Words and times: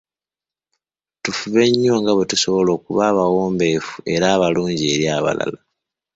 Tufube 1.23 1.63
nnyo 1.69 1.93
nga 1.99 2.11
bwe 2.13 2.25
tusobola 2.31 2.69
okuba 2.77 3.01
abawombeefu 3.11 3.95
era 4.13 4.25
abalungi 4.35 4.85
eri 4.93 5.05
abalala. 5.17 5.59